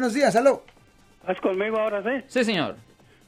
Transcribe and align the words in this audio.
Buenos 0.00 0.14
días, 0.14 0.34
aló. 0.34 0.62
¿Es 1.28 1.38
conmigo 1.42 1.78
ahora 1.78 2.02
sí? 2.02 2.24
Sí, 2.26 2.42
señor. 2.42 2.76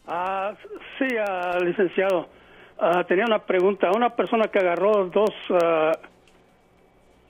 Ah, 0.06 0.54
sí, 0.98 1.04
ah, 1.18 1.58
licenciado. 1.62 2.30
Ah, 2.78 3.04
tenía 3.06 3.26
una 3.26 3.40
pregunta. 3.40 3.90
Una 3.94 4.16
persona 4.16 4.44
que 4.44 4.58
agarró 4.58 5.04
dos 5.10 5.34
ah, 5.50 5.92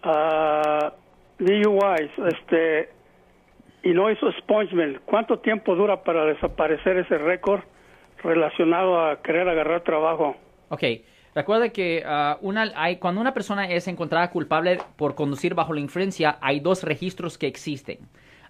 ah, 0.05 0.93
DUIs 1.41 2.13
este, 2.33 2.91
y 3.83 3.89
no 3.89 4.13
hizo 4.13 4.29
expungement, 4.29 5.01
¿cuánto 5.07 5.41
tiempo 5.41 5.75
dura 5.75 6.05
para 6.05 6.25
desaparecer 6.25 6.99
ese 6.99 7.19
récord 7.19 7.63
relacionado 8.23 9.05
a 9.05 9.23
querer 9.23 9.49
agarrar 9.49 9.81
trabajo? 9.81 10.37
Ok. 10.69 10.85
Recuerda 11.35 11.71
que 11.71 12.05
una, 12.43 12.71
hay, 12.77 12.99
cuando 12.99 13.21
una 13.21 13.35
persona 13.35 13.69
es 13.69 13.89
encontrada 13.89 14.31
culpable 14.31 14.79
por 14.97 15.17
conducir 15.17 15.55
bajo 15.57 15.73
la 15.73 15.81
influencia, 15.81 16.39
hay 16.41 16.61
dos 16.61 16.85
registros 16.85 17.39
que 17.39 17.49
existen. 17.49 17.99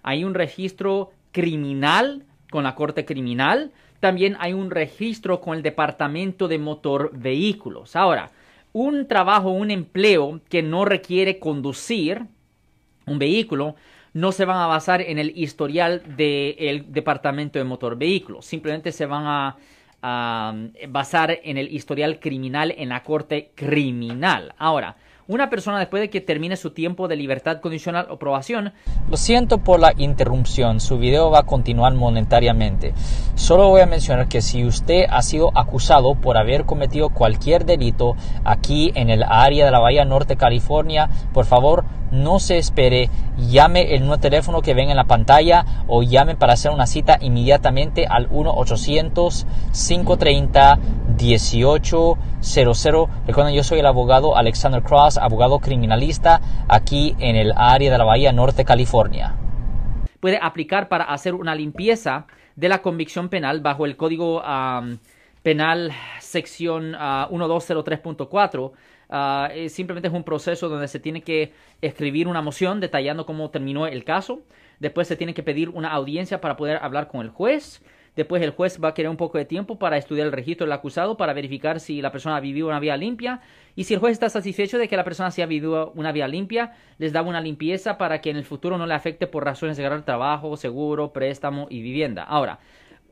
Hay 0.03 0.23
un 0.23 0.33
registro 0.33 1.11
criminal 1.31 2.23
con 2.51 2.63
la 2.63 2.75
corte 2.75 3.05
criminal, 3.05 3.71
también 3.99 4.35
hay 4.39 4.53
un 4.53 4.69
registro 4.69 5.41
con 5.41 5.57
el 5.57 5.63
departamento 5.63 6.47
de 6.47 6.59
motor 6.59 7.11
vehículos. 7.13 7.95
Ahora, 7.95 8.31
un 8.73 9.07
trabajo, 9.07 9.49
un 9.49 9.71
empleo 9.71 10.41
que 10.49 10.61
no 10.61 10.83
requiere 10.83 11.39
conducir 11.39 12.25
un 13.05 13.19
vehículo, 13.19 13.75
no 14.13 14.31
se 14.31 14.45
van 14.45 14.57
a 14.57 14.67
basar 14.67 15.01
en 15.01 15.17
el 15.17 15.37
historial 15.37 16.03
del 16.15 16.91
departamento 16.91 17.59
de 17.59 17.65
motor 17.65 17.97
vehículos. 17.97 18.45
Simplemente 18.45 18.91
se 18.91 19.05
van 19.05 19.23
a, 19.25 19.57
basar 20.89 21.39
en 21.43 21.57
el 21.57 21.73
historial 21.73 22.19
criminal 22.19 22.73
en 22.77 22.89
la 22.89 23.03
corte 23.03 23.51
criminal. 23.55 24.53
Ahora, 24.57 24.97
una 25.27 25.49
persona 25.49 25.79
después 25.79 26.01
de 26.01 26.09
que 26.09 26.21
termine 26.21 26.57
su 26.57 26.71
tiempo 26.71 27.07
de 27.07 27.15
libertad 27.15 27.61
condicional 27.61 28.07
o 28.09 28.17
probación. 28.17 28.73
Lo 29.09 29.17
siento 29.17 29.59
por 29.59 29.79
la 29.79 29.93
interrupción, 29.97 30.79
su 30.79 30.97
video 30.97 31.31
va 31.31 31.39
a 31.39 31.45
continuar 31.45 31.93
monetariamente. 31.93 32.93
Solo 33.35 33.69
voy 33.69 33.81
a 33.81 33.85
mencionar 33.85 34.27
que 34.27 34.41
si 34.41 34.65
usted 34.65 35.05
ha 35.09 35.21
sido 35.21 35.51
acusado 35.57 36.15
por 36.15 36.37
haber 36.37 36.65
cometido 36.65 37.09
cualquier 37.09 37.65
delito 37.65 38.15
aquí 38.43 38.91
en 38.95 39.09
el 39.09 39.23
área 39.23 39.65
de 39.65 39.71
la 39.71 39.79
Bahía 39.79 40.05
Norte, 40.05 40.35
California, 40.35 41.09
por 41.33 41.45
favor 41.45 41.85
no 42.11 42.39
se 42.39 42.57
espere, 42.59 43.09
llame 43.37 43.95
el 43.95 44.01
nuevo 44.01 44.19
teléfono 44.19 44.61
que 44.61 44.75
ven 44.75 44.91
en 44.91 44.97
la 44.97 45.05
pantalla 45.05 45.65
o 45.87 46.03
llame 46.03 46.35
para 46.35 46.53
hacer 46.53 46.71
una 46.71 46.85
cita 46.85 47.17
inmediatamente 47.19 48.05
al 48.07 48.27
1-800-530-1800. 51.23 53.09
Recuerden, 53.27 53.55
yo 53.55 53.63
soy 53.63 53.79
el 53.79 53.85
abogado 53.85 54.35
Alexander 54.35 54.83
Cross, 54.83 55.17
abogado 55.17 55.59
criminalista 55.59 56.41
aquí 56.67 57.15
en 57.19 57.35
el 57.35 57.53
área 57.55 57.91
de 57.91 57.97
la 57.97 58.03
Bahía 58.03 58.31
Norte, 58.31 58.65
California. 58.65 59.35
Puede 60.19 60.39
aplicar 60.41 60.87
para 60.89 61.05
hacer 61.05 61.33
una 61.33 61.55
limpieza 61.55 62.27
de 62.55 62.69
la 62.69 62.81
convicción 62.81 63.29
penal 63.29 63.61
bajo 63.61 63.85
el 63.85 63.97
Código 63.97 64.41
Penal 65.41 65.91
sección 66.19 66.95
uh, 66.95 67.27
1203.4 67.27 68.71
Uh, 69.13 69.69
simplemente 69.69 70.07
es 70.07 70.13
un 70.13 70.23
proceso 70.23 70.69
donde 70.69 70.87
se 70.87 70.99
tiene 70.99 71.21
que 71.21 71.53
escribir 71.81 72.27
una 72.27 72.41
moción 72.41 72.79
detallando 72.79 73.27
cómo 73.27 73.51
terminó 73.51 73.85
el 73.85 74.03
caso. 74.03 74.41
Después 74.79 75.07
se 75.07 75.15
tiene 75.15 75.35
que 75.35 75.43
pedir 75.43 75.69
una 75.69 75.91
audiencia 75.91 76.41
para 76.41 76.57
poder 76.57 76.77
hablar 76.81 77.07
con 77.07 77.21
el 77.21 77.29
juez. 77.29 77.83
Después 78.15 78.41
el 78.43 78.51
juez 78.51 78.79
va 78.83 78.89
a 78.89 78.93
querer 78.93 79.09
un 79.09 79.17
poco 79.17 79.37
de 79.37 79.45
tiempo 79.45 79.79
para 79.79 79.97
estudiar 79.97 80.27
el 80.27 80.33
registro 80.33 80.65
del 80.65 80.73
acusado 80.73 81.17
para 81.17 81.33
verificar 81.33 81.79
si 81.79 82.01
la 82.01 82.11
persona 82.11 82.37
ha 82.37 82.39
vivido 82.39 82.67
una 82.67 82.79
vía 82.79 82.95
limpia. 82.95 83.41
Y 83.75 83.85
si 83.85 83.93
el 83.93 83.99
juez 83.99 84.13
está 84.13 84.29
satisfecho 84.29 84.77
de 84.77 84.87
que 84.87 84.97
la 84.97 85.03
persona 85.03 85.31
sí 85.31 85.41
ha 85.41 85.45
vivido 85.45 85.91
una 85.95 86.11
vía 86.11 86.27
limpia, 86.27 86.73
les 86.99 87.11
da 87.11 87.21
una 87.21 87.41
limpieza 87.41 87.97
para 87.97 88.21
que 88.21 88.29
en 88.29 88.37
el 88.37 88.45
futuro 88.45 88.77
no 88.77 88.85
le 88.85 88.93
afecte 88.93 89.27
por 89.27 89.43
razones 89.43 89.77
de 89.77 89.83
ganar 89.83 90.05
trabajo, 90.05 90.57
seguro, 90.57 91.11
préstamo 91.11 91.67
y 91.69 91.81
vivienda. 91.81 92.23
Ahora, 92.23 92.59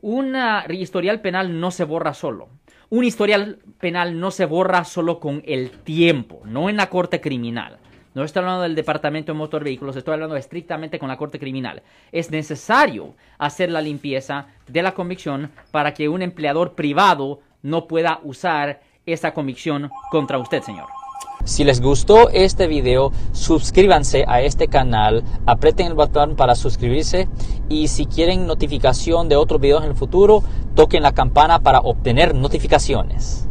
un 0.00 0.36
historial 0.70 1.20
penal 1.20 1.60
no 1.60 1.70
se 1.70 1.84
borra 1.84 2.14
solo 2.14 2.48
un 2.92 3.04
historial 3.04 3.58
penal 3.80 4.20
no 4.20 4.30
se 4.30 4.44
borra 4.44 4.84
solo 4.84 5.18
con 5.18 5.42
el 5.46 5.70
tiempo, 5.70 6.42
no 6.44 6.68
en 6.68 6.76
la 6.76 6.90
corte 6.90 7.22
criminal. 7.22 7.78
No 8.14 8.24
estoy 8.24 8.40
hablando 8.40 8.62
del 8.62 8.74
Departamento 8.74 9.32
de 9.32 9.38
Motor 9.38 9.64
Vehículos, 9.64 9.96
estoy 9.96 10.12
hablando 10.12 10.36
estrictamente 10.36 10.98
con 10.98 11.08
la 11.08 11.16
Corte 11.16 11.38
Criminal. 11.38 11.82
Es 12.12 12.30
necesario 12.30 13.14
hacer 13.38 13.70
la 13.70 13.80
limpieza 13.80 14.48
de 14.68 14.82
la 14.82 14.92
convicción 14.92 15.50
para 15.70 15.94
que 15.94 16.10
un 16.10 16.20
empleador 16.20 16.74
privado 16.74 17.40
no 17.62 17.86
pueda 17.86 18.20
usar 18.22 18.82
esa 19.06 19.32
convicción 19.32 19.90
contra 20.10 20.36
usted, 20.38 20.62
señor. 20.62 20.88
Si 21.44 21.64
les 21.64 21.80
gustó 21.80 22.28
este 22.28 22.66
video, 22.66 23.12
suscríbanse 23.32 24.26
a 24.28 24.42
este 24.42 24.68
canal, 24.68 25.24
aprieten 25.46 25.86
el 25.86 25.94
botón 25.94 26.36
para 26.36 26.54
suscribirse 26.54 27.30
y 27.70 27.88
si 27.88 28.04
quieren 28.04 28.46
notificación 28.46 29.30
de 29.30 29.36
otros 29.36 29.58
videos 29.58 29.84
en 29.84 29.90
el 29.90 29.96
futuro, 29.96 30.44
toquen 30.74 31.02
la 31.02 31.12
campana 31.12 31.60
para 31.60 31.80
obtener 31.80 32.34
notificaciones. 32.34 33.48